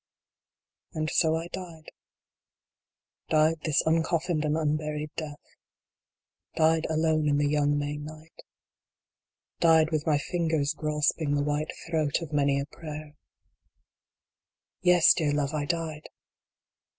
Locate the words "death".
5.15-5.39